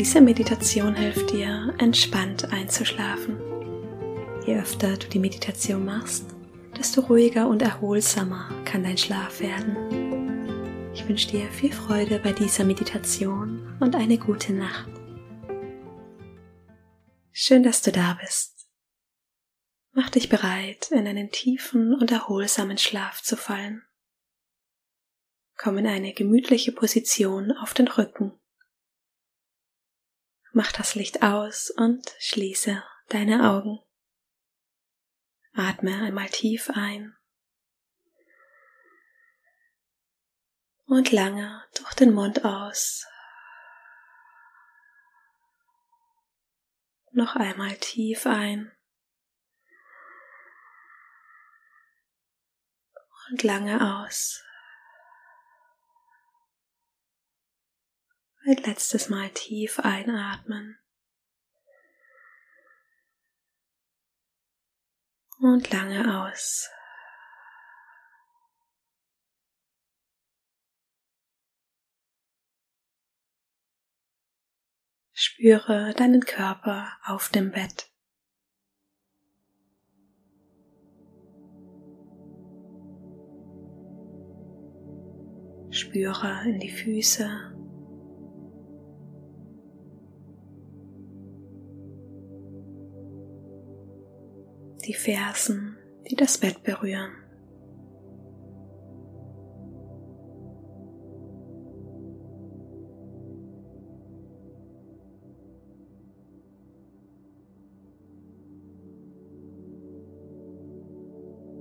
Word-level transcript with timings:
Diese 0.00 0.22
Meditation 0.22 0.94
hilft 0.94 1.30
dir, 1.30 1.74
entspannt 1.76 2.50
einzuschlafen. 2.54 3.38
Je 4.46 4.58
öfter 4.58 4.96
du 4.96 5.06
die 5.08 5.18
Meditation 5.18 5.84
machst, 5.84 6.24
desto 6.74 7.02
ruhiger 7.02 7.46
und 7.46 7.60
erholsamer 7.60 8.48
kann 8.64 8.82
dein 8.82 8.96
Schlaf 8.96 9.40
werden. 9.40 10.88
Ich 10.94 11.06
wünsche 11.06 11.28
dir 11.28 11.50
viel 11.50 11.70
Freude 11.70 12.18
bei 12.18 12.32
dieser 12.32 12.64
Meditation 12.64 13.76
und 13.78 13.94
eine 13.94 14.16
gute 14.16 14.54
Nacht. 14.54 14.88
Schön, 17.30 17.62
dass 17.62 17.82
du 17.82 17.92
da 17.92 18.16
bist. 18.22 18.70
Mach 19.92 20.08
dich 20.08 20.30
bereit, 20.30 20.90
in 20.92 21.06
einen 21.06 21.30
tiefen 21.30 21.92
und 21.92 22.10
erholsamen 22.10 22.78
Schlaf 22.78 23.22
zu 23.22 23.36
fallen. 23.36 23.82
Komm 25.58 25.76
in 25.76 25.86
eine 25.86 26.14
gemütliche 26.14 26.72
Position 26.72 27.52
auf 27.52 27.74
den 27.74 27.86
Rücken. 27.86 28.39
Mach 30.52 30.72
das 30.72 30.96
Licht 30.96 31.22
aus 31.22 31.70
und 31.70 32.14
schließe 32.18 32.82
deine 33.08 33.48
Augen. 33.50 33.78
Atme 35.52 36.02
einmal 36.02 36.28
tief 36.28 36.70
ein 36.74 37.16
und 40.86 41.12
lange 41.12 41.64
durch 41.76 41.94
den 41.94 42.12
Mund 42.12 42.44
aus. 42.44 43.06
Noch 47.12 47.36
einmal 47.36 47.76
tief 47.76 48.26
ein 48.26 48.72
und 53.30 53.42
lange 53.44 54.04
aus. 54.04 54.42
Ein 58.50 58.64
letztes 58.64 59.08
Mal 59.08 59.30
tief 59.30 59.78
einatmen. 59.78 60.76
Und 65.38 65.70
lange 65.70 66.20
aus. 66.20 66.68
Spüre 75.12 75.94
deinen 75.94 76.22
Körper 76.22 76.98
auf 77.04 77.28
dem 77.28 77.52
Bett. 77.52 77.88
Spüre 85.70 86.42
in 86.46 86.58
die 86.58 86.72
Füße. 86.72 87.49
Die 94.80 94.94
Fersen, 94.94 95.76
die 96.10 96.16
das 96.16 96.38
Bett 96.38 96.62
berühren. 96.62 97.12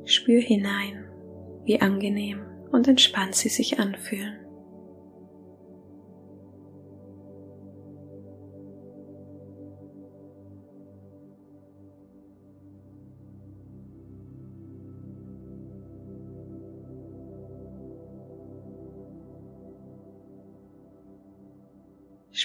Spür 0.05 0.41
hinein, 0.41 1.05
wie 1.65 1.79
angenehm 1.79 2.41
und 2.71 2.87
entspannt 2.87 3.35
sie 3.35 3.49
sich 3.49 3.79
anfühlen. 3.79 4.48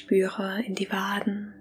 Spüre 0.05 0.63
in 0.67 0.75
die 0.75 0.93
Waden. 0.93 1.55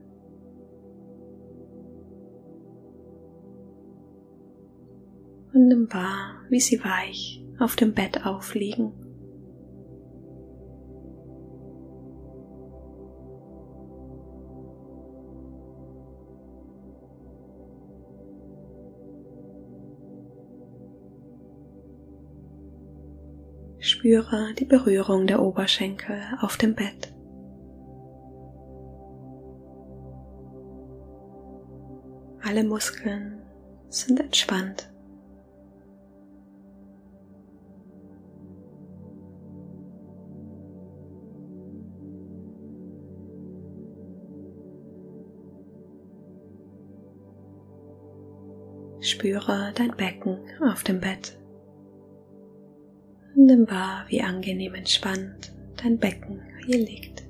Und 5.54 5.68
nimm 5.70 5.88
wahr, 5.94 6.42
wie 6.50 6.60
sie 6.60 6.84
weich 6.84 7.42
auf 7.58 7.78
dem 7.78 7.94
Bett 7.94 8.26
aufliegen. 8.26 8.92
Spüre 23.80 24.54
die 24.60 24.66
Berührung 24.66 25.28
der 25.28 25.42
Oberschenkel 25.42 26.22
auf 26.42 26.58
dem 26.58 26.76
Bett. 26.76 27.13
Alle 32.54 32.66
Muskeln 32.66 33.42
sind 33.90 34.20
entspannt. 34.20 34.88
Spüre 49.00 49.74
dein 49.74 49.98
Becken 49.98 50.38
auf 50.62 50.84
dem 50.84 51.00
Bett. 51.00 51.36
Nimm 53.34 53.68
wahr, 53.68 54.06
wie 54.10 54.22
angenehm 54.22 54.76
entspannt 54.76 55.52
dein 55.82 55.98
Becken 55.98 56.40
hier 56.68 56.78
liegt. 56.78 57.23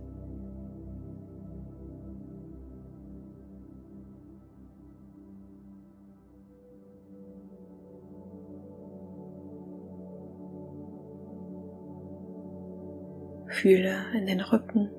Fühle 13.54 14.06
in 14.16 14.26
den 14.26 14.42
Rücken, 14.42 14.90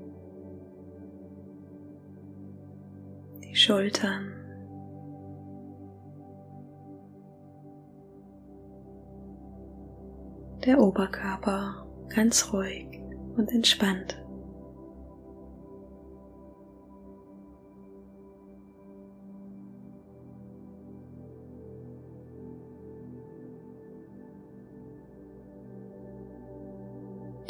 die 3.42 3.56
Schultern, 3.56 4.32
der 10.64 10.80
Oberkörper 10.80 11.84
ganz 12.14 12.52
ruhig 12.52 12.86
und 13.36 13.50
entspannt. 13.50 14.23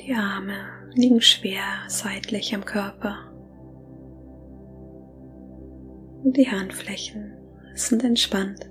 Die 0.06 0.12
Arme 0.12 0.56
liegen 0.93 1.23
schwer 1.23 1.65
seitlich 1.89 2.55
am 2.55 2.62
Körper. 2.62 3.33
Und 6.23 6.37
die 6.37 6.51
Handflächen 6.51 7.33
sind 7.75 8.05
entspannt. 8.05 8.71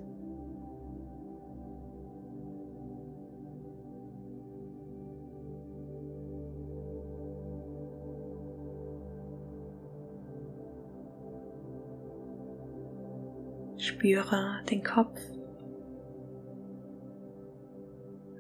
Spüre 13.78 14.62
den 14.70 14.84
Kopf 14.84 15.20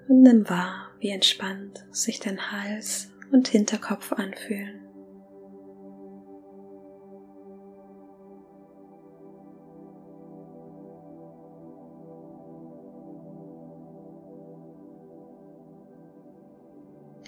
und 0.07 0.21
nimm 0.21 0.47
wahr, 0.47 0.82
wie 1.03 1.09
entspannt 1.09 1.85
sich 1.91 2.21
dein 2.21 2.53
Hals 2.53 3.09
und 3.33 3.49
Hinterkopf 3.49 4.13
anfühlen. 4.13 4.79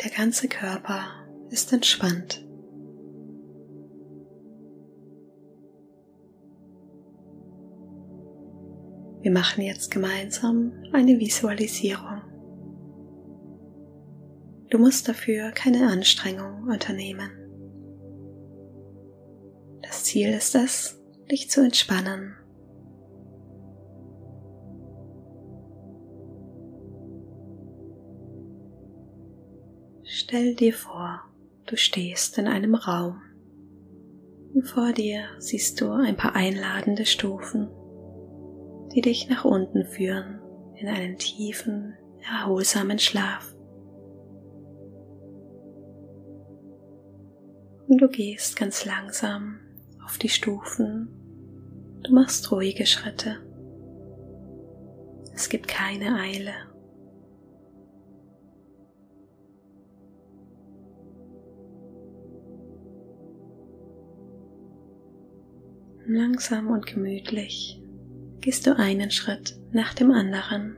Der 0.02 0.12
ganze 0.12 0.48
Körper 0.48 1.08
ist 1.50 1.74
entspannt. 1.74 2.48
Wir 9.22 9.32
machen 9.32 9.64
jetzt 9.64 9.92
gemeinsam 9.92 10.72
eine 10.94 11.20
Visualisierung. 11.20 12.15
Du 14.76 14.82
musst 14.82 15.08
dafür 15.08 15.52
keine 15.52 15.88
Anstrengung 15.88 16.68
unternehmen. 16.68 17.32
Das 19.82 20.04
Ziel 20.04 20.34
ist 20.34 20.54
es, 20.54 21.02
dich 21.32 21.50
zu 21.50 21.64
entspannen. 21.64 22.36
Stell 30.04 30.56
dir 30.56 30.74
vor, 30.74 31.22
du 31.68 31.78
stehst 31.78 32.38
in 32.38 32.48
einem 32.48 32.76
Raum 32.76 33.22
und 34.54 34.64
vor 34.64 34.92
dir 34.92 35.24
siehst 35.40 35.80
du 35.80 35.90
ein 35.90 36.18
paar 36.18 36.36
einladende 36.36 37.06
Stufen 37.06 37.70
die 38.94 39.00
dich 39.00 39.30
nach 39.30 39.46
unten 39.46 39.86
führen 39.86 40.42
in 40.76 40.90
einen 40.90 41.18
tiefen, 41.18 41.96
erholsamen 42.22 43.00
Schlaf. 43.00 43.55
Und 47.88 48.00
du 48.00 48.08
gehst 48.08 48.56
ganz 48.56 48.86
langsam 48.86 49.60
auf 50.04 50.18
die 50.18 50.30
Stufen. 50.30 51.08
Du 52.04 52.14
machst 52.14 52.52
ruhige 52.52 52.86
Schritte. 52.86 53.38
Es 55.34 55.50
gibt 55.50 55.68
keine 55.68 56.20
Eile. 56.20 56.54
Langsam 66.08 66.68
und 66.68 66.86
gemütlich 66.86 67.82
gehst 68.40 68.68
du 68.68 68.78
einen 68.78 69.10
Schritt 69.12 69.60
nach 69.72 69.94
dem 69.94 70.12
anderen. 70.12 70.78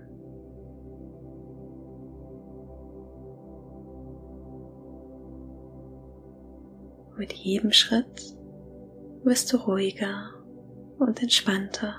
Mit 7.18 7.34
jedem 7.34 7.72
Schritt 7.72 8.36
wirst 9.24 9.52
du 9.52 9.58
ruhiger 9.58 10.30
und 11.00 11.22
entspannter, 11.22 11.96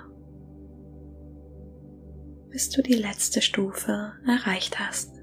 bis 2.50 2.70
du 2.70 2.82
die 2.82 2.94
letzte 2.94 3.42
Stufe 3.42 4.12
erreicht 4.26 4.78
hast. 4.78 5.18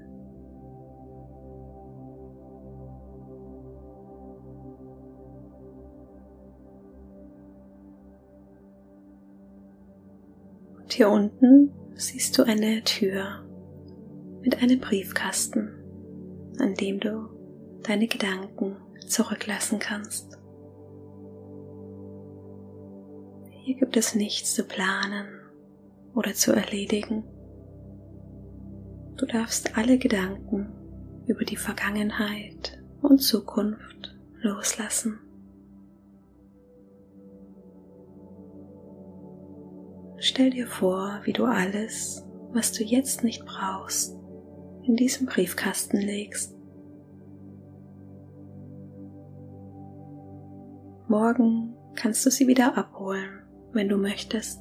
hier 10.96 11.10
unten 11.10 11.70
siehst 11.94 12.38
du 12.38 12.42
eine 12.42 12.82
Tür 12.82 13.44
mit 14.40 14.62
einem 14.62 14.80
Briefkasten, 14.80 15.68
an 16.58 16.72
dem 16.72 17.00
du 17.00 17.28
deine 17.82 18.06
Gedanken 18.08 18.76
zurücklassen 19.06 19.78
kannst. 19.78 20.38
Hier 23.50 23.76
gibt 23.76 23.96
es 23.96 24.14
nichts 24.14 24.54
zu 24.54 24.64
planen 24.64 25.26
oder 26.14 26.34
zu 26.34 26.52
erledigen. 26.52 27.24
Du 29.16 29.26
darfst 29.26 29.76
alle 29.76 29.98
Gedanken 29.98 30.72
über 31.26 31.44
die 31.44 31.56
Vergangenheit 31.56 32.82
und 33.02 33.18
Zukunft 33.18 34.16
loslassen. 34.40 35.18
Stell 40.18 40.50
dir 40.50 40.66
vor, 40.66 41.20
wie 41.24 41.32
du 41.32 41.44
alles, 41.44 42.24
was 42.52 42.72
du 42.72 42.82
jetzt 42.84 43.22
nicht 43.22 43.44
brauchst, 43.44 44.16
in 44.82 44.96
diesem 44.96 45.26
Briefkasten 45.26 45.98
legst. 45.98 46.55
Morgen 51.08 51.76
kannst 51.94 52.26
du 52.26 52.30
sie 52.30 52.48
wieder 52.48 52.76
abholen, 52.76 53.42
wenn 53.72 53.88
du 53.88 53.96
möchtest. 53.96 54.60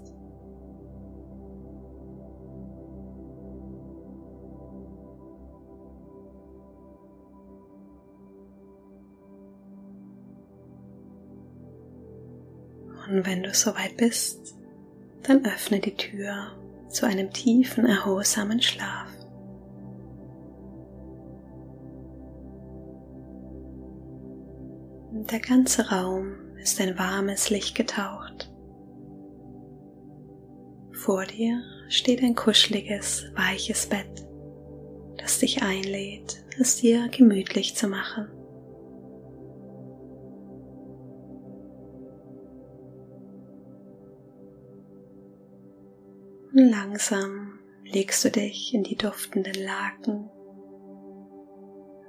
Und 13.08 13.26
wenn 13.26 13.44
du 13.44 13.54
soweit 13.54 13.98
bist, 13.98 14.56
dann 15.24 15.46
öffne 15.46 15.80
die 15.80 15.96
Tür 15.96 16.52
zu 16.90 17.08
einem 17.08 17.32
tiefen, 17.32 17.86
erholsamen 17.86 18.62
Schlaf. 18.62 19.08
Der 25.32 25.40
ganze 25.40 25.90
Raum 25.90 26.36
ist 26.62 26.80
in 26.80 27.00
warmes 27.00 27.50
Licht 27.50 27.76
getaucht. 27.76 28.52
Vor 30.92 31.26
dir 31.26 31.64
steht 31.90 32.22
ein 32.22 32.36
kuscheliges, 32.36 33.26
weiches 33.36 33.88
Bett, 33.88 34.28
das 35.18 35.40
dich 35.40 35.64
einlädt, 35.64 36.44
es 36.60 36.78
dir 36.78 37.10
gemütlich 37.10 37.76
zu 37.76 37.88
machen. 37.88 38.28
Langsam 46.54 47.60
legst 47.84 48.24
du 48.24 48.30
dich 48.30 48.74
in 48.76 48.84
die 48.84 48.96
duftenden 48.96 49.56
Laken 49.56 50.30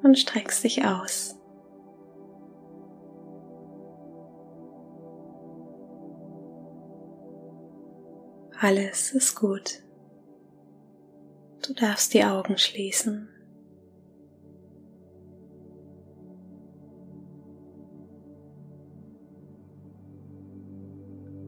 und 0.02 0.19
streckst 0.19 0.64
dich 0.64 0.84
aus. 0.84 1.35
Alles 8.58 9.13
ist 9.13 9.34
gut. 9.34 9.82
Du 11.67 11.75
darfst 11.75 12.15
die 12.15 12.25
Augen 12.25 12.56
schließen. 12.56 13.29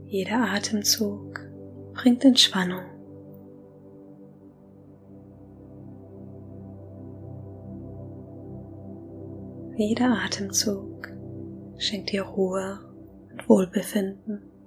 Jeder 0.05 0.41
Atemzug 0.53 1.41
bringt 1.95 2.27
Entspannung. 2.27 2.85
Jeder 9.77 10.11
Atemzug 10.25 11.09
schenkt 11.79 12.12
dir 12.12 12.23
Ruhe 12.23 12.81
und 13.31 13.49
Wohlbefinden. 13.49 14.58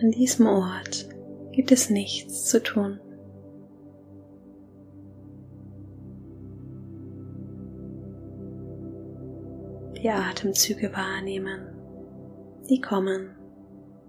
An 0.00 0.10
diesem 0.10 0.46
Ort 0.46 1.08
gibt 1.52 1.72
es 1.72 1.90
nichts 1.90 2.46
zu 2.46 2.62
tun. 2.62 3.00
die 10.02 10.08
Atemzüge 10.10 10.92
wahrnehmen, 10.94 11.60
die 12.68 12.80
kommen 12.80 13.36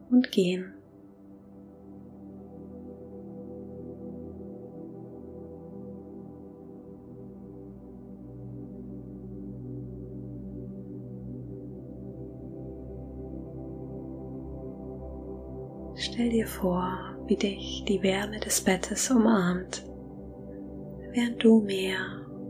und 0.10 0.32
gehen. 0.32 0.74
Stell 16.22 16.34
dir 16.34 16.46
vor, 16.46 17.16
wie 17.26 17.36
dich 17.36 17.84
die 17.88 18.04
Wärme 18.04 18.40
des 18.40 18.62
Bettes 18.62 19.10
umarmt, 19.10 19.84
während 21.14 21.44
du 21.44 21.62
mehr 21.62 21.98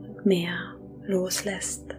und 0.04 0.26
mehr 0.26 0.76
loslässt. 1.04 1.96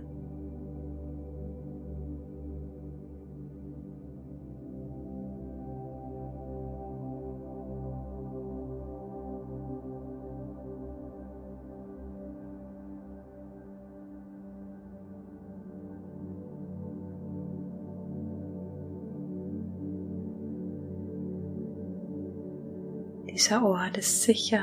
Dieser 23.33 23.65
Ort 23.65 23.97
ist 23.97 24.25
sicher 24.25 24.63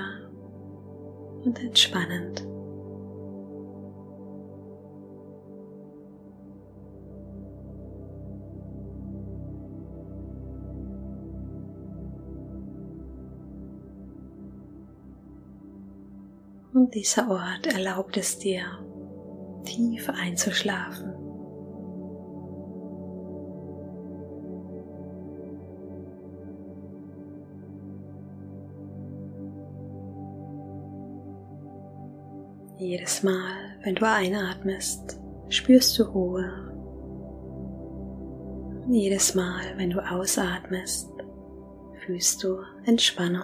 und 1.43 1.59
entspannend. 1.59 2.45
Und 16.71 16.93
dieser 16.93 17.27
Ort 17.31 17.65
erlaubt 17.65 18.17
es 18.17 18.37
dir, 18.37 18.61
tief 19.65 20.07
einzuschlafen. 20.09 21.18
Jedes 32.89 33.21
Mal, 33.21 33.77
wenn 33.83 33.93
du 33.93 34.03
einatmest, 34.07 35.19
spürst 35.47 35.99
du 35.99 36.05
Ruhe. 36.05 36.73
Jedes 38.89 39.35
Mal, 39.35 39.77
wenn 39.77 39.91
du 39.91 39.99
ausatmest, 39.99 41.07
fühlst 42.03 42.43
du 42.43 42.63
Entspannung. 42.85 43.43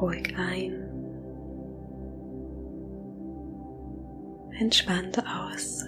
ruhig 0.00 0.34
ein, 0.38 0.79
entspannt 4.60 5.18
aus. 5.18 5.84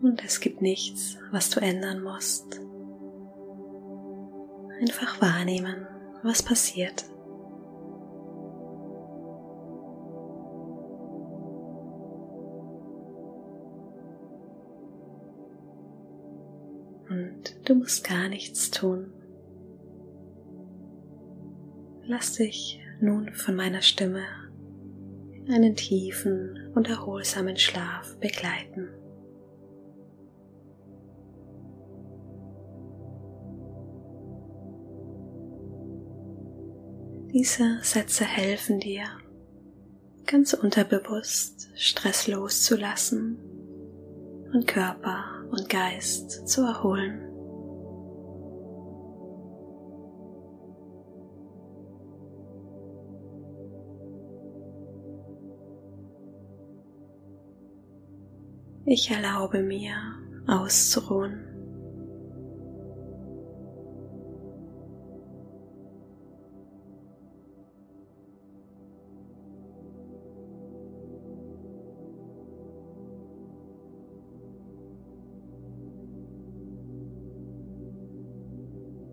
Und 0.00 0.24
es 0.24 0.40
gibt 0.40 0.62
nichts, 0.62 1.18
was 1.30 1.50
du 1.50 1.60
ändern 1.60 2.02
musst. 2.02 2.60
Einfach 4.80 5.20
wahrnehmen 5.20 5.86
was 6.22 6.42
passiert. 6.42 7.04
Und 17.38 17.68
du 17.68 17.74
musst 17.76 18.02
gar 18.04 18.28
nichts 18.28 18.70
tun. 18.70 19.12
Lass 22.04 22.34
dich 22.34 22.80
nun 23.00 23.32
von 23.32 23.54
meiner 23.54 23.82
Stimme 23.82 24.22
in 25.46 25.52
einen 25.52 25.76
tiefen 25.76 26.72
und 26.74 26.88
erholsamen 26.88 27.56
Schlaf 27.56 28.18
begleiten. 28.18 28.88
Diese 37.32 37.78
Sätze 37.82 38.24
helfen 38.24 38.80
dir, 38.80 39.04
ganz 40.26 40.54
unterbewusst 40.54 41.68
Stress 41.76 42.26
loszulassen 42.26 43.38
und 44.52 44.66
Körper 44.66 45.44
und 45.50 45.68
Geist 45.68 46.48
zu 46.48 46.62
erholen. 46.62 47.27
Ich 58.90 59.10
erlaube 59.10 59.62
mir 59.62 59.92
auszuruhen. 60.46 61.44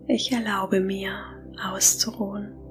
Ich 0.08 0.32
erlaube 0.32 0.80
mir 0.80 1.12
auszuruhen. 1.62 2.65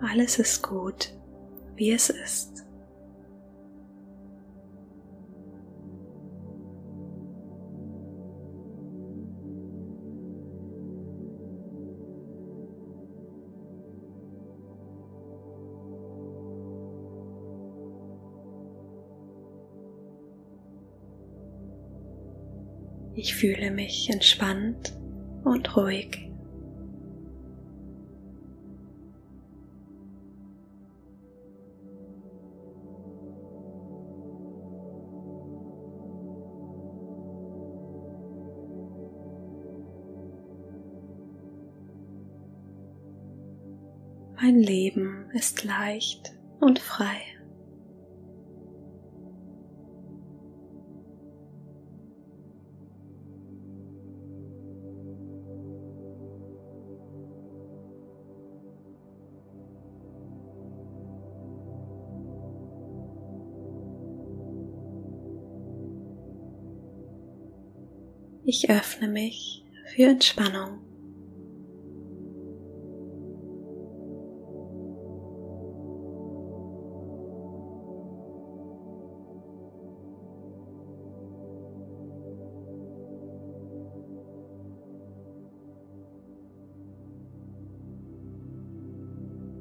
Alles 0.00 0.38
ist 0.38 0.62
gut, 0.62 1.12
wie 1.74 1.90
es 1.90 2.08
ist. 2.08 2.64
Ich 23.14 23.34
fühle 23.34 23.72
mich 23.72 24.08
entspannt 24.10 24.96
und 25.42 25.76
ruhig. 25.76 26.27
Leben 44.88 45.30
ist 45.34 45.64
leicht 45.64 46.32
und 46.60 46.78
frei. 46.78 47.20
Ich 68.44 68.70
öffne 68.70 69.08
mich 69.08 69.62
für 69.94 70.04
Entspannung. 70.04 70.87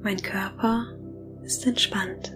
Mein 0.08 0.22
Körper 0.22 0.86
ist 1.44 1.68
entspannt. 1.68 2.34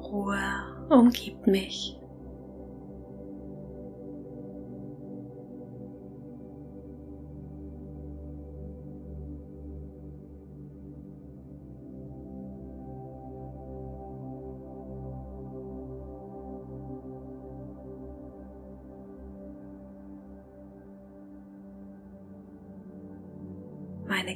Ruhe 0.00 0.38
umgibt 0.88 1.46
mich. 1.46 1.98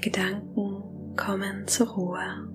Gedanken 0.02 1.14
kommen 1.16 1.68
zur 1.68 1.87
Ruhe. 1.90 2.49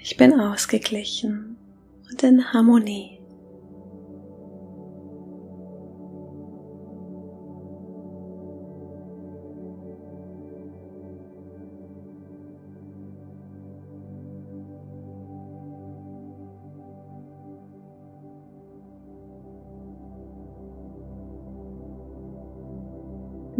Ich 0.00 0.16
bin 0.16 0.40
ausgeglichen 0.40 1.58
und 2.10 2.22
in 2.22 2.52
Harmonie. 2.54 3.17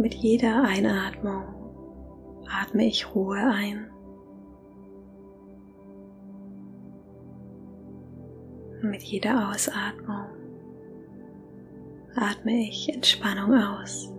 Mit 0.09 0.17
jeder 0.23 0.63
Einatmung 0.63 1.43
atme 2.49 2.87
ich 2.87 3.13
Ruhe 3.13 3.37
ein. 3.37 3.91
Mit 8.81 9.03
jeder 9.03 9.51
Ausatmung 9.51 10.25
atme 12.15 12.53
ich 12.53 12.91
Entspannung 12.91 13.53
aus. 13.53 14.11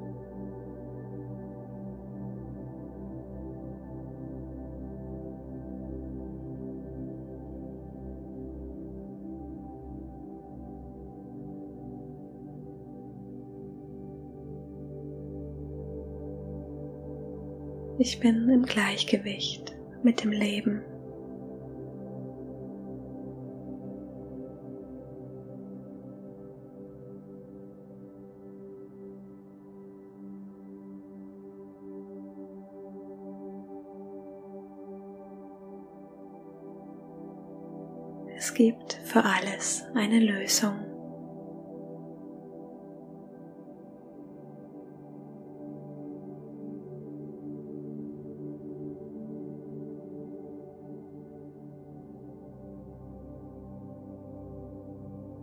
Ich 18.02 18.18
bin 18.18 18.48
im 18.48 18.62
Gleichgewicht 18.62 19.76
mit 20.02 20.24
dem 20.24 20.32
Leben. 20.32 20.80
Es 38.34 38.54
gibt 38.54 38.94
für 39.04 39.22
alles 39.22 39.84
eine 39.94 40.20
Lösung. 40.20 40.89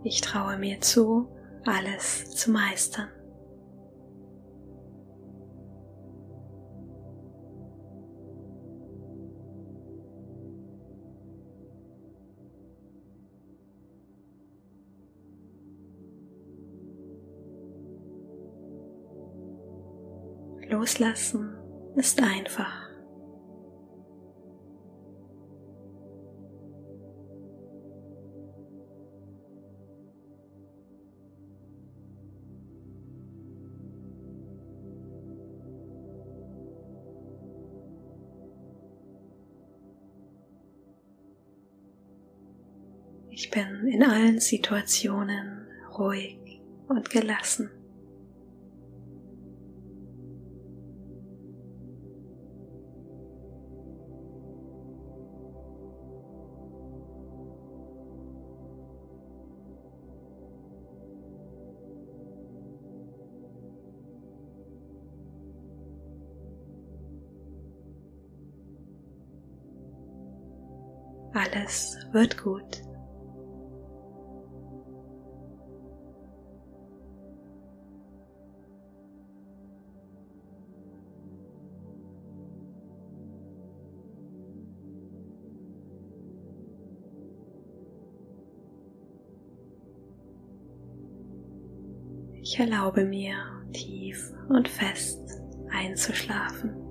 Ich 0.08 0.22
traue 0.22 0.56
mir 0.56 0.80
zu, 0.80 1.28
alles 1.66 2.30
zu 2.30 2.50
meistern. 2.50 3.08
Loslassen 20.70 21.54
ist 21.96 22.22
einfach. 22.22 22.87
Ich 43.40 43.50
bin 43.52 43.86
in 43.86 44.02
allen 44.02 44.40
Situationen 44.40 45.68
ruhig 45.96 46.60
und 46.88 47.08
gelassen. 47.08 47.70
Alles 71.32 71.96
wird 72.10 72.36
gut. 72.36 72.87
Ich 92.50 92.58
erlaube 92.58 93.04
mir 93.04 93.34
tief 93.74 94.32
und 94.48 94.68
fest 94.68 95.20
einzuschlafen. 95.70 96.87